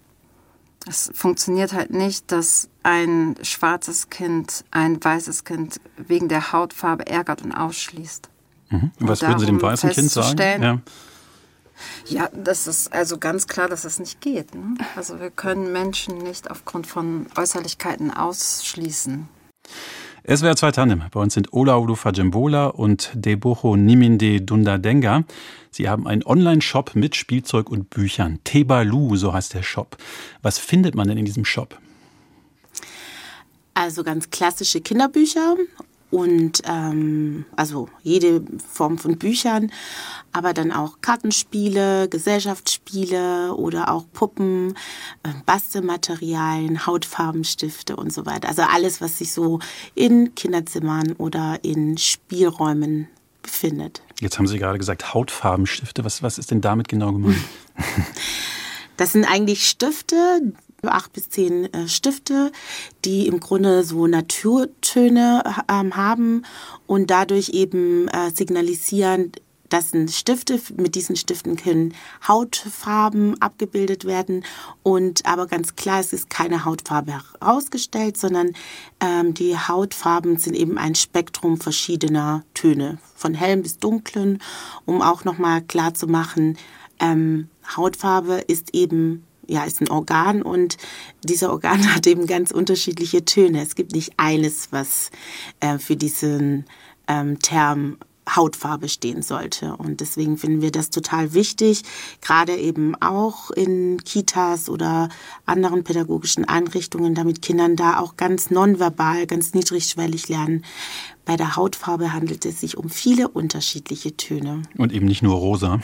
[0.88, 7.42] Es funktioniert halt nicht, dass ein schwarzes Kind ein weißes Kind wegen der Hautfarbe ärgert
[7.42, 8.28] und ausschließt.
[8.70, 8.90] Mhm.
[8.98, 10.62] Was würden Sie dem weißen Kind sagen?
[10.62, 10.78] Ja.
[12.06, 14.54] Ja, das ist also ganz klar, dass das nicht geht.
[14.54, 14.76] Ne?
[14.94, 19.28] Also wir können Menschen nicht aufgrund von Äußerlichkeiten ausschließen.
[20.24, 21.02] SWR 2 Tandem.
[21.10, 25.24] Bei uns sind Ola Olufajembola und Debocho Niminde Dundadenga.
[25.72, 28.38] Sie haben einen Online-Shop mit Spielzeug und Büchern.
[28.44, 29.96] Tebalu, so heißt der Shop.
[30.40, 31.76] Was findet man denn in diesem Shop?
[33.74, 35.56] Also ganz klassische Kinderbücher
[36.12, 39.72] und ähm, also jede Form von Büchern,
[40.30, 44.74] aber dann auch Kartenspiele, Gesellschaftsspiele oder auch Puppen,
[45.22, 48.48] äh, Bastelmaterialien, Hautfarbenstifte und so weiter.
[48.48, 49.60] Also alles, was sich so
[49.94, 53.08] in Kinderzimmern oder in Spielräumen
[53.42, 54.02] befindet.
[54.20, 56.04] Jetzt haben Sie gerade gesagt Hautfarbenstifte.
[56.04, 57.38] Was, was ist denn damit genau gemeint?
[58.98, 60.52] Das sind eigentlich Stifte,
[60.90, 62.50] acht bis zehn äh, Stifte,
[63.04, 66.42] die im Grunde so Naturtöne ähm, haben
[66.88, 69.30] und dadurch eben äh, signalisieren,
[69.68, 71.94] das sind Stifte, mit diesen Stiften können
[72.26, 74.44] Hautfarben abgebildet werden
[74.82, 78.50] und aber ganz klar, es ist keine Hautfarbe herausgestellt, sondern
[79.00, 84.42] ähm, die Hautfarben sind eben ein Spektrum verschiedener Töne, von hellem bis dunklen,
[84.84, 86.58] um auch nochmal klar zu machen,
[86.98, 90.76] ähm, Hautfarbe ist eben ja, ist ein Organ und
[91.24, 93.62] dieser Organ hat eben ganz unterschiedliche Töne.
[93.62, 95.10] Es gibt nicht eines, was
[95.60, 96.66] äh, für diesen
[97.08, 99.76] ähm, Term Hautfarbe stehen sollte.
[99.76, 101.82] Und deswegen finden wir das total wichtig,
[102.20, 105.08] gerade eben auch in Kitas oder
[105.44, 110.64] anderen pädagogischen Einrichtungen, damit Kindern da auch ganz nonverbal, ganz niedrigschwellig lernen.
[111.24, 114.62] Bei der Hautfarbe handelt es sich um viele unterschiedliche Töne.
[114.78, 115.80] Und eben nicht nur rosa.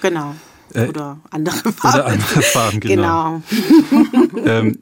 [0.00, 0.34] genau.
[0.74, 1.98] Äh, oder andere Farben.
[1.98, 3.42] Oder andere Farben, genau.
[3.90, 4.46] genau.
[4.46, 4.78] ähm,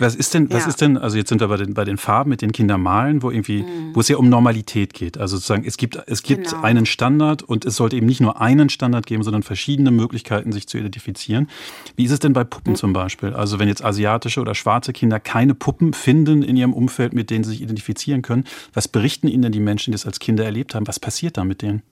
[0.00, 0.68] was ist denn, was ja.
[0.68, 3.22] ist denn, also jetzt sind wir bei den, bei den Farben, mit den Kindern malen,
[3.22, 3.94] wo irgendwie, mhm.
[3.94, 5.18] wo es ja um Normalität geht.
[5.18, 6.62] Also sozusagen, es gibt, es gibt genau.
[6.62, 10.66] einen Standard und es sollte eben nicht nur einen Standard geben, sondern verschiedene Möglichkeiten, sich
[10.66, 11.48] zu identifizieren.
[11.96, 12.76] Wie ist es denn bei Puppen mhm.
[12.76, 13.34] zum Beispiel?
[13.34, 17.44] Also wenn jetzt asiatische oder schwarze Kinder keine Puppen finden in ihrem Umfeld, mit denen
[17.44, 20.74] sie sich identifizieren können, was berichten ihnen denn die Menschen, die das als Kinder erlebt
[20.74, 20.86] haben?
[20.88, 21.82] Was passiert da mit denen?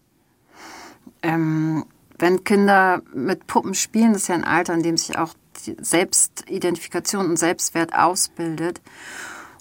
[1.23, 1.85] Ähm,
[2.19, 5.35] wenn Kinder mit Puppen spielen, das ist ja ein Alter, in dem sich auch
[5.81, 8.81] Selbstidentifikation und Selbstwert ausbildet.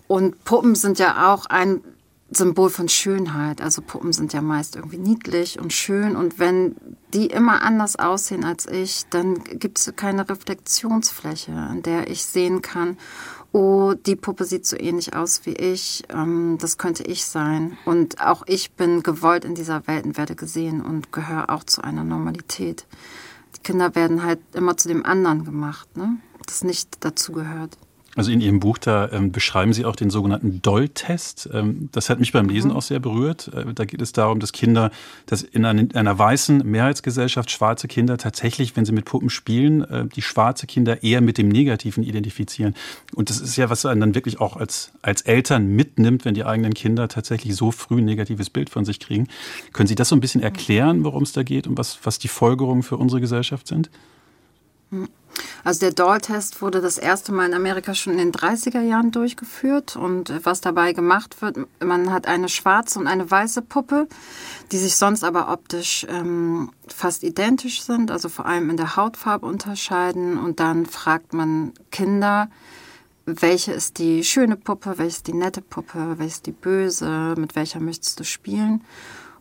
[0.08, 1.82] Und Puppen sind ja auch ein
[2.30, 3.62] Symbol von Schönheit.
[3.62, 6.16] Also Puppen sind ja meist irgendwie niedlich und schön.
[6.16, 6.76] Und wenn
[7.14, 12.62] die immer anders aussehen als ich, dann gibt es keine Reflexionsfläche, an der ich sehen
[12.62, 12.98] kann,
[13.52, 17.78] oh, die Puppe sieht so ähnlich aus wie ich, ähm, das könnte ich sein.
[17.86, 21.84] Und auch ich bin gewollt in dieser Welt und werde gesehen und gehöre auch zu
[21.84, 22.86] einer Normalität.
[23.56, 26.18] Die Kinder werden halt immer zu dem anderen gemacht, ne?
[26.46, 27.78] das nicht dazugehört.
[28.18, 31.52] Also in Ihrem Buch, da ähm, beschreiben Sie auch den sogenannten Doll-Test.
[31.54, 32.78] Ähm, das hat mich beim Lesen mhm.
[32.78, 33.52] auch sehr berührt.
[33.54, 34.90] Äh, da geht es darum, dass Kinder,
[35.28, 39.84] dass in einer, in einer, weißen Mehrheitsgesellschaft schwarze Kinder tatsächlich, wenn sie mit Puppen spielen,
[39.84, 42.74] äh, die schwarze Kinder eher mit dem Negativen identifizieren.
[43.14, 46.44] Und das ist ja, was einen dann wirklich auch als, als Eltern mitnimmt, wenn die
[46.44, 49.28] eigenen Kinder tatsächlich so früh ein negatives Bild von sich kriegen.
[49.74, 52.30] Können Sie das so ein bisschen erklären, worum es da geht und was, was die
[52.30, 53.92] Folgerungen für unsere Gesellschaft sind?
[54.90, 55.10] Mhm.
[55.64, 59.96] Also der Doll-Test wurde das erste Mal in Amerika schon in den 30er Jahren durchgeführt.
[59.96, 64.08] Und was dabei gemacht wird, man hat eine schwarze und eine weiße Puppe,
[64.72, 69.46] die sich sonst aber optisch ähm, fast identisch sind, also vor allem in der Hautfarbe
[69.46, 70.38] unterscheiden.
[70.38, 72.50] Und dann fragt man Kinder,
[73.26, 77.56] welche ist die schöne Puppe, welche ist die nette Puppe, welche ist die böse, mit
[77.56, 78.86] welcher möchtest du spielen.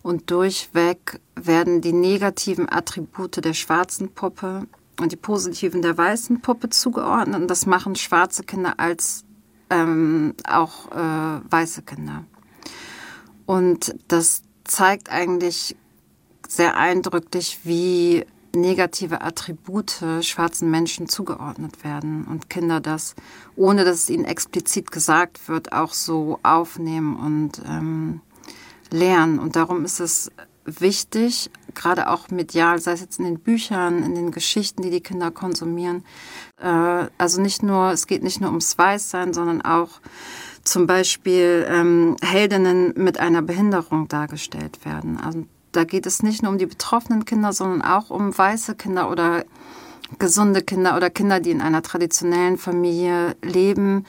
[0.02, 4.66] Und durchweg werden die negativen Attribute der schwarzen Puppe
[5.00, 7.42] und die positiven der weißen Puppe zugeordnet.
[7.42, 9.24] Und das machen schwarze Kinder als
[9.70, 12.24] ähm, auch äh, weiße Kinder.
[13.44, 15.76] Und das zeigt eigentlich
[16.48, 23.14] sehr eindrücklich, wie negative Attribute schwarzen Menschen zugeordnet werden und Kinder das,
[23.54, 28.20] ohne dass es ihnen explizit gesagt wird, auch so aufnehmen und ähm,
[28.90, 29.38] lernen.
[29.38, 30.30] Und darum ist es
[30.64, 35.00] wichtig, gerade auch medial, sei es jetzt in den Büchern, in den Geschichten, die die
[35.00, 36.04] Kinder konsumieren.
[36.60, 40.00] Äh, also nicht nur, es geht nicht nur ums Weißsein, sondern auch
[40.64, 45.18] zum Beispiel ähm, Heldinnen mit einer Behinderung dargestellt werden.
[45.18, 49.10] Also da geht es nicht nur um die betroffenen Kinder, sondern auch um weiße Kinder
[49.10, 49.44] oder
[50.18, 54.06] gesunde Kinder oder Kinder, die in einer traditionellen Familie leben,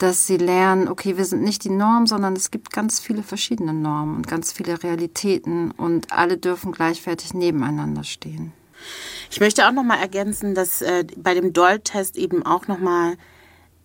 [0.00, 3.74] dass sie lernen, okay, wir sind nicht die Norm, sondern es gibt ganz viele verschiedene
[3.74, 8.52] Normen und ganz viele Realitäten und alle dürfen gleichwertig nebeneinander stehen.
[9.30, 13.16] Ich möchte auch noch mal ergänzen, dass äh, bei dem Doll-Test eben auch noch mal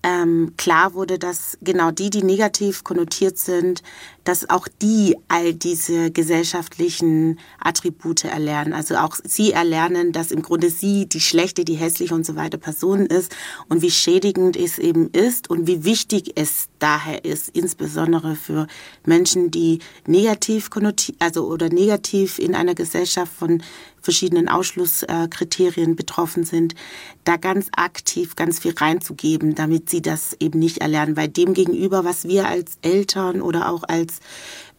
[0.04, 3.84] ähm, klar wurde, dass genau die, die negativ konnotiert sind,
[4.26, 8.74] dass auch die all diese gesellschaftlichen Attribute erlernen.
[8.74, 12.58] Also auch sie erlernen, dass im Grunde sie die schlechte, die hässliche und so weiter
[12.58, 13.34] Person ist
[13.70, 18.68] und wie schädigend es eben ist und wie wichtig es daher ist, insbesondere für
[19.06, 23.62] Menschen, die negativ konnotiert, also oder negativ in einer Gesellschaft von
[24.02, 26.76] verschiedenen Ausschlusskriterien betroffen sind,
[27.24, 31.18] da ganz aktiv ganz viel reinzugeben, damit sie das eben nicht erlernen.
[31.18, 34.15] Weil dem gegenüber, was wir als Eltern oder auch als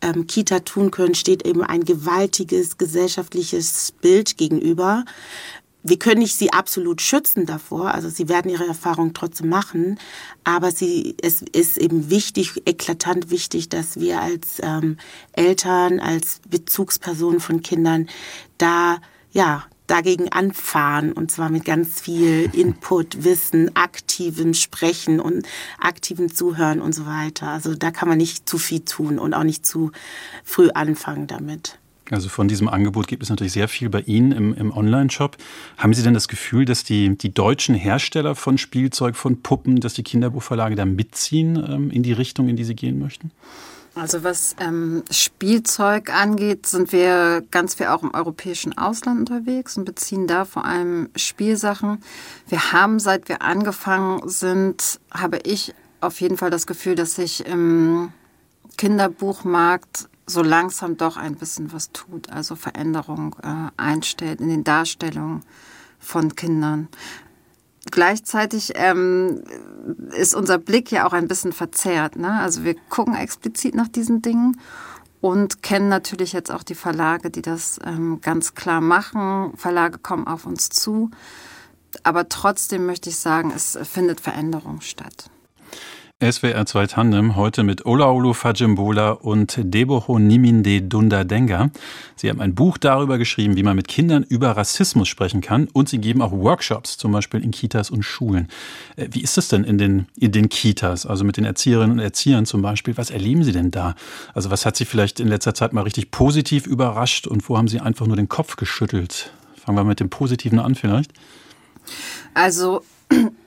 [0.01, 5.05] ähm, Kita tun können, steht eben ein gewaltiges gesellschaftliches Bild gegenüber.
[5.83, 10.01] Wir können nicht sie absolut schützen davor, also sie werden ihre Erfahrung trotzdem machen,
[10.43, 14.97] aber sie, es ist eben wichtig, eklatant wichtig, dass wir als ähm,
[15.33, 18.09] Eltern, als Bezugspersonen von Kindern
[18.59, 18.99] da
[19.31, 25.47] ja, dagegen anfahren und zwar mit ganz viel Input, Wissen, aktivem Sprechen und
[25.79, 27.49] aktivem Zuhören und so weiter.
[27.49, 29.93] Also da kann man nicht zu viel tun und auch nicht zu
[30.45, 31.79] früh anfangen damit.
[32.11, 35.37] Also von diesem Angebot gibt es natürlich sehr viel bei Ihnen im, im Online-Shop.
[35.77, 39.95] Haben Sie denn das Gefühl, dass die, die deutschen Hersteller von Spielzeug, von Puppen, dass
[39.95, 43.33] die Kinderbuchverlage da mitziehen ähm, in die Richtung, in die Sie gehen möchten?
[43.97, 49.87] Also was ähm, Spielzeug angeht, sind wir ganz viel auch im europäischen Ausland unterwegs und
[49.87, 52.03] beziehen da vor allem Spielsachen.
[52.47, 57.47] Wir haben, seit wir angefangen sind, habe ich auf jeden Fall das Gefühl, dass sich
[57.47, 58.13] im
[58.77, 65.43] Kinderbuchmarkt so langsam doch ein bisschen was tut, also Veränderung äh, einstellt in den Darstellungen
[65.99, 66.89] von Kindern
[67.91, 69.43] gleichzeitig ähm,
[70.17, 72.17] ist unser Blick ja auch ein bisschen verzerrt.
[72.17, 72.41] Ne?
[72.41, 74.61] Also wir gucken explizit nach diesen Dingen
[75.21, 79.53] und kennen natürlich jetzt auch die Verlage, die das ähm, ganz klar machen.
[79.57, 81.11] Verlage kommen auf uns zu.
[82.03, 85.31] Aber trotzdem möchte ich sagen, es findet Veränderung statt.
[86.19, 91.71] SWR 2 Tandem heute mit Olaolu Fajimbola und Deboho Niminde Dundadenga.
[92.15, 95.91] Sie haben ein Buch darüber geschrieben, wie man mit Kindern über Rassismus sprechen kann und
[95.91, 98.49] sie geben auch Workshops, zum Beispiel in Kitas und Schulen.
[98.97, 101.99] Äh, wie ist es denn in den, in den Kitas, also mit den Erzieherinnen und
[101.99, 102.97] Erziehern zum Beispiel?
[102.97, 103.95] Was erleben Sie denn da?
[104.33, 107.69] Also was hat Sie vielleicht in letzter Zeit mal richtig positiv überrascht und wo haben
[107.69, 109.35] Sie einfach nur den Kopf geschüttelt?
[109.55, 111.13] Fangen wir mit dem Positiven an vielleicht.
[112.33, 112.83] Also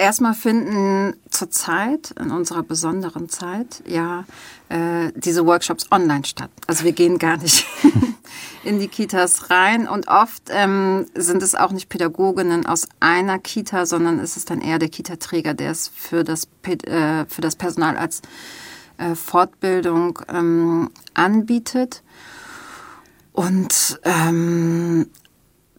[0.00, 4.24] Erstmal finden zurzeit, in unserer besonderen Zeit, ja,
[4.70, 6.48] äh, diese Workshops online statt.
[6.66, 7.66] Also wir gehen gar nicht
[8.64, 13.84] in die Kitas rein und oft ähm, sind es auch nicht Pädagoginnen aus einer Kita,
[13.84, 17.98] sondern es ist dann eher der Kita-Träger, der es für das, äh, für das Personal
[17.98, 18.22] als
[18.96, 22.02] äh, Fortbildung ähm, anbietet.
[23.34, 25.10] Und ähm,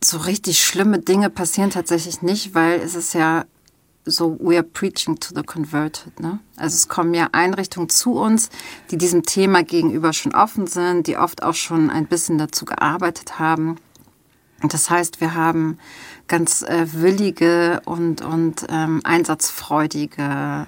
[0.03, 3.45] so richtig schlimme Dinge passieren tatsächlich nicht, weil es ist ja
[4.05, 6.19] so we are preaching to the converted.
[6.19, 6.39] Ne?
[6.57, 8.49] Also es kommen ja Einrichtungen zu uns,
[8.89, 13.39] die diesem Thema gegenüber schon offen sind, die oft auch schon ein bisschen dazu gearbeitet
[13.39, 13.77] haben.
[14.63, 15.77] Das heißt, wir haben
[16.27, 20.67] ganz äh, willige und, und ähm, einsatzfreudige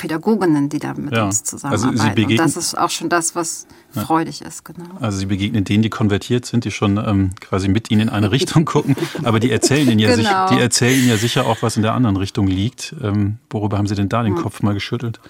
[0.00, 1.26] Pädagoginnen, die da mit ja.
[1.26, 2.00] uns zusammenarbeiten.
[2.00, 4.00] Also und das ist auch schon das, was ja.
[4.00, 4.88] freudig ist, genau.
[4.98, 8.30] Also Sie begegnen denen, die konvertiert sind, die schon ähm, quasi mit Ihnen in eine
[8.32, 10.48] Richtung gucken, aber die erzählen Ihnen ja, genau.
[10.48, 12.94] sich, die erzählen Ihnen ja sicher auch, was in der anderen Richtung liegt.
[13.02, 14.42] Ähm, worüber haben Sie denn da den hm.
[14.42, 15.20] Kopf mal geschüttelt?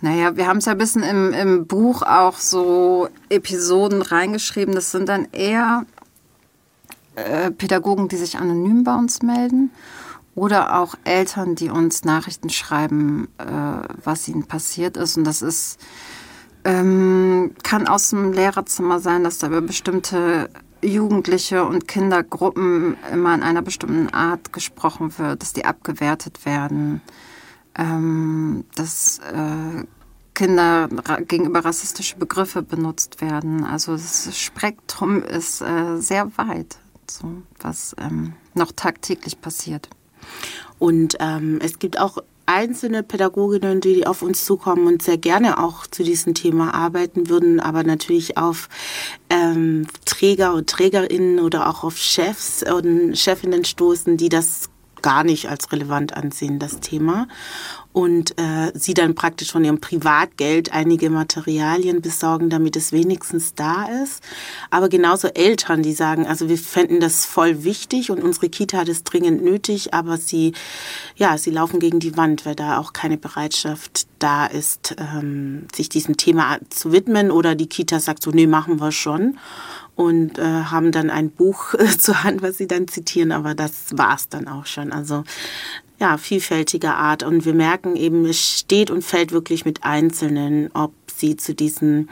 [0.00, 4.72] Naja, wir haben es ja ein bisschen im, im Buch auch so Episoden reingeschrieben.
[4.72, 5.84] Das sind dann eher
[7.16, 9.72] äh, Pädagogen, die sich anonym bei uns melden
[10.36, 13.44] oder auch Eltern, die uns Nachrichten schreiben, äh,
[14.04, 15.16] was ihnen passiert ist.
[15.16, 15.80] Und das ist,
[16.64, 20.50] ähm, kann aus dem Lehrerzimmer sein, dass da über bestimmte
[20.82, 27.00] Jugendliche und Kindergruppen immer in einer bestimmten Art gesprochen wird, dass die abgewertet werden,
[27.74, 29.84] ähm, dass äh,
[30.34, 30.88] Kinder
[31.26, 33.64] gegenüber rassistische Begriffe benutzt werden.
[33.64, 36.76] Also das Spektrum ist äh, sehr weit,
[37.10, 39.88] so, was ähm, noch tagtäglich passiert.
[40.78, 45.86] Und ähm, es gibt auch einzelne Pädagoginnen, die auf uns zukommen und sehr gerne auch
[45.86, 48.68] zu diesem Thema arbeiten würden, aber natürlich auf
[49.28, 54.70] ähm, Träger und Trägerinnen oder auch auf Chefs und Chefinnen stoßen, die das
[55.02, 57.28] gar nicht als relevant ansehen, das Thema
[57.96, 63.86] und äh, sie dann praktisch von ihrem Privatgeld einige Materialien besorgen, damit es wenigstens da
[64.02, 64.22] ist.
[64.68, 68.90] Aber genauso Eltern, die sagen, also wir fänden das voll wichtig und unsere Kita hat
[68.90, 70.52] es dringend nötig, aber sie,
[71.16, 75.88] ja, sie laufen gegen die Wand, weil da auch keine Bereitschaft da ist, ähm, sich
[75.88, 79.38] diesem Thema zu widmen oder die Kita sagt so, nee, machen wir schon
[79.94, 83.72] und äh, haben dann ein Buch äh, zur Hand, was sie dann zitieren, aber das
[83.92, 84.92] war's dann auch schon.
[84.92, 85.24] Also
[85.98, 87.22] ja, vielfältiger Art.
[87.22, 92.08] Und wir merken eben, es steht und fällt wirklich mit Einzelnen, ob sie zu diesem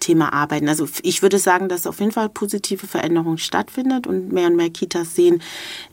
[0.00, 0.68] Thema arbeiten.
[0.68, 4.70] Also ich würde sagen, dass auf jeden Fall positive Veränderung stattfindet und mehr und mehr
[4.70, 5.42] Kitas sehen,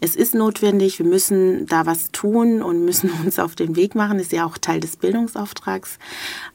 [0.01, 4.17] es ist notwendig, wir müssen da was tun und müssen uns auf den Weg machen.
[4.17, 5.97] Das ist ja auch Teil des Bildungsauftrags.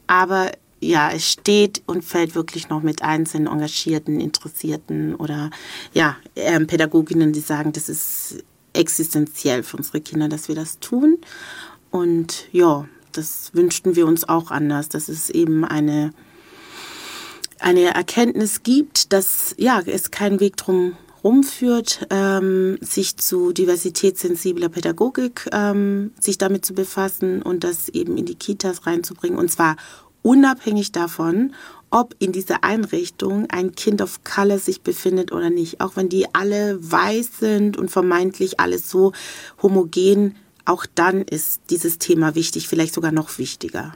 [0.06, 5.50] Aber ja, es steht und fällt wirklich noch mit einzelnen Engagierten, Interessierten oder
[5.92, 8.44] ja, ähm, Pädagoginnen, die sagen, das ist
[8.78, 11.18] existenziell für unsere Kinder, dass wir das tun.
[11.90, 16.12] Und ja, das wünschten wir uns auch anders, dass es eben eine,
[17.58, 25.48] eine Erkenntnis gibt, dass ja, es keinen Weg drum rumführt, ähm, sich zu diversitätssensibler Pädagogik,
[25.52, 29.38] ähm, sich damit zu befassen und das eben in die Kitas reinzubringen.
[29.38, 29.76] Und zwar
[30.22, 31.54] unabhängig davon,
[31.90, 35.80] ob in dieser Einrichtung ein Kind of Color sich befindet oder nicht.
[35.80, 39.12] Auch wenn die alle weiß sind und vermeintlich alles so
[39.62, 43.94] homogen, auch dann ist dieses Thema wichtig, vielleicht sogar noch wichtiger.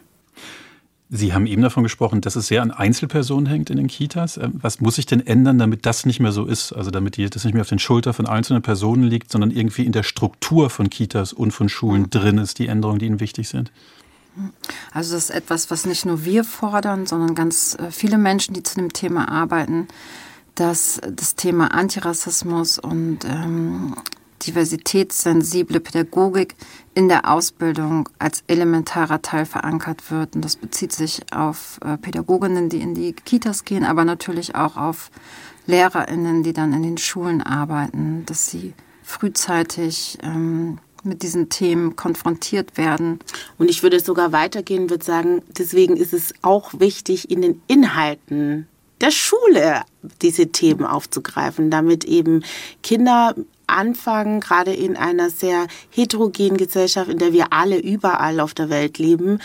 [1.15, 4.39] Sie haben eben davon gesprochen, dass es sehr an Einzelpersonen hängt in den Kitas.
[4.39, 6.73] Ähm, was muss sich denn ändern, damit das nicht mehr so ist?
[6.73, 9.93] Also damit das nicht mehr auf den Schultern von einzelnen Personen liegt, sondern irgendwie in
[9.93, 13.71] der Struktur von Kitas und von Schulen drin ist, die Änderungen, die Ihnen wichtig sind?
[14.93, 18.63] Also das ist etwas, was nicht nur wir fordern, sondern ganz äh, viele Menschen, die
[18.63, 19.89] zu dem Thema arbeiten,
[20.55, 23.95] dass das Thema Antirassismus und ähm,
[24.47, 26.57] diversitätssensible Pädagogik
[26.95, 30.35] in der Ausbildung als elementarer Teil verankert wird.
[30.35, 34.77] Und das bezieht sich auf äh, Pädagoginnen, die in die Kitas gehen, aber natürlich auch
[34.77, 35.11] auf
[35.67, 42.77] Lehrerinnen, die dann in den Schulen arbeiten, dass sie frühzeitig ähm, mit diesen Themen konfrontiert
[42.77, 43.19] werden.
[43.59, 48.69] Und ich würde sogar weitergehen, würde sagen, deswegen ist es auch wichtig, in den Inhalten
[49.01, 49.83] der Schule
[50.23, 52.45] diese Themen aufzugreifen, damit eben
[52.83, 53.35] Kinder
[53.73, 58.99] anfangen, gerade in einer sehr heterogenen Gesellschaft, in der wir alle überall auf der Welt
[58.99, 59.39] leben,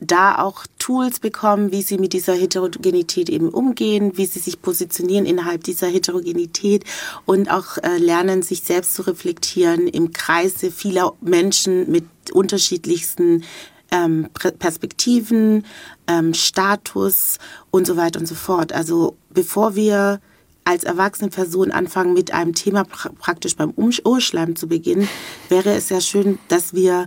[0.00, 5.26] da auch Tools bekommen, wie sie mit dieser Heterogenität eben umgehen, wie sie sich positionieren
[5.26, 6.84] innerhalb dieser Heterogenität
[7.24, 13.44] und auch äh, lernen, sich selbst zu reflektieren im Kreise vieler Menschen mit unterschiedlichsten
[13.92, 15.64] ähm, Perspektiven,
[16.08, 17.38] ähm, Status
[17.70, 18.72] und so weiter und so fort.
[18.72, 20.20] Also bevor wir
[20.64, 25.08] als erwachsene Person anfangen, mit einem Thema praktisch beim Urschleim zu beginnen,
[25.48, 27.06] wäre es ja schön, dass wir,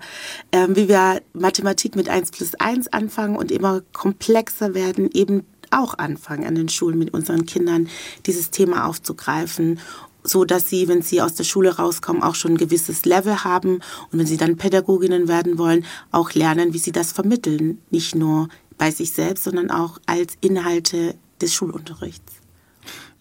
[0.52, 5.98] äh, wie wir Mathematik mit 1 plus 1 anfangen und immer komplexer werden, eben auch
[5.98, 7.90] anfangen an den Schulen mit unseren Kindern
[8.26, 9.80] dieses Thema aufzugreifen
[10.28, 13.76] so dass sie, wenn sie aus der Schule rauskommen, auch schon ein gewisses Level haben
[14.12, 18.50] und wenn sie dann Pädagoginnen werden wollen, auch lernen, wie sie das vermitteln, nicht nur
[18.78, 22.34] bei sich selbst, sondern auch als Inhalte des Schulunterrichts.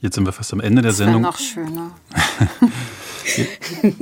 [0.05, 1.23] Jetzt sind wir fast am Ende der das Sendung.
[1.23, 1.93] noch schöner.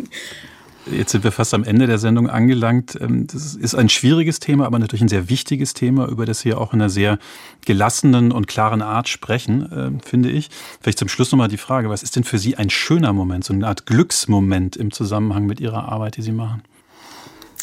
[0.90, 2.98] Jetzt sind wir fast am Ende der Sendung angelangt.
[3.00, 6.60] Ähm, das ist ein schwieriges Thema, aber natürlich ein sehr wichtiges Thema, über das wir
[6.60, 7.20] auch in einer sehr
[7.66, 10.50] gelassenen und klaren Art sprechen, ähm, finde ich.
[10.80, 13.52] Vielleicht zum Schluss nochmal die Frage, was ist denn für Sie ein schöner Moment, so
[13.52, 16.64] eine Art Glücksmoment im Zusammenhang mit Ihrer Arbeit, die Sie machen?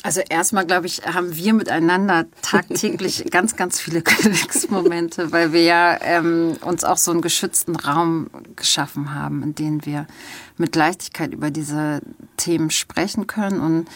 [0.02, 5.98] Also erstmal, glaube ich, haben wir miteinander tagtäglich ganz, ganz viele Glücksmomente, weil wir ja
[6.02, 10.08] ähm, uns auch so einen geschützten Raum geschaffen haben, in dem wir
[10.58, 12.02] mit Leichtigkeit über diese
[12.38, 13.60] Themen sprechen können.
[13.60, 13.90] Und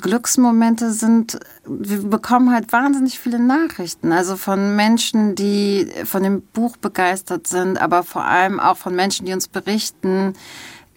[0.00, 6.76] Glücksmomente sind, wir bekommen halt wahnsinnig viele Nachrichten, also von Menschen, die von dem Buch
[6.76, 10.34] begeistert sind, aber vor allem auch von Menschen, die uns berichten,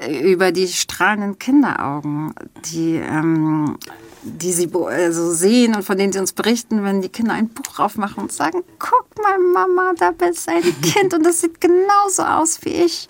[0.10, 2.34] über die strahlenden Kinderaugen,
[2.66, 3.78] die, ähm,
[4.24, 7.80] die sie also sehen und von denen sie uns berichten, wenn die Kinder ein Buch
[7.80, 12.60] aufmachen und sagen, guck mal Mama, da bist ein Kind und das sieht genauso aus
[12.64, 13.10] wie ich.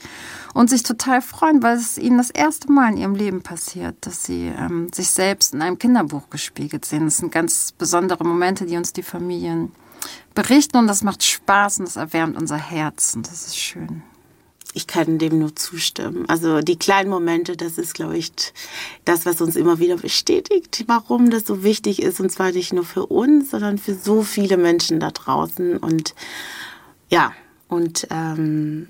[0.54, 4.26] Und sich total freuen, weil es ihnen das erste Mal in ihrem Leben passiert, dass
[4.26, 7.06] sie ähm, sich selbst in einem Kinderbuch gespiegelt sehen.
[7.06, 9.72] Das sind ganz besondere Momente, die uns die Familien
[10.36, 14.04] berichten und das macht Spaß und das erwärmt unser Herz und das ist schön
[14.74, 16.26] ich kann dem nur zustimmen.
[16.28, 18.32] Also die kleinen Momente, das ist, glaube ich,
[19.06, 22.20] das, was uns immer wieder bestätigt, warum das so wichtig ist.
[22.20, 25.78] Und zwar nicht nur für uns, sondern für so viele Menschen da draußen.
[25.78, 26.16] Und
[27.10, 27.34] ja,
[27.68, 28.88] und ähm,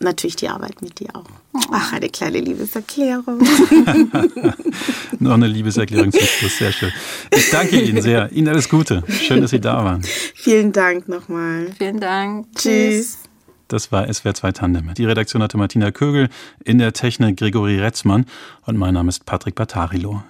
[0.00, 1.24] natürlich die Arbeit mit dir auch.
[1.70, 3.38] Ach, eine kleine Liebeserklärung.
[5.18, 6.92] Noch eine Liebeserklärung zum Schluss, sehr schön.
[7.34, 8.30] Ich danke Ihnen sehr.
[8.32, 9.02] Ihnen alles Gute.
[9.08, 10.02] Schön, dass Sie da waren.
[10.34, 11.68] Vielen Dank nochmal.
[11.78, 12.46] Vielen Dank.
[12.54, 13.25] Tschüss.
[13.68, 14.94] Das war SWR 2 Tandem.
[14.94, 16.28] Die Redaktion hatte Martina Kögel,
[16.64, 18.26] in der Technik Gregory Retzmann
[18.64, 20.22] und mein Name ist Patrick Battarilo.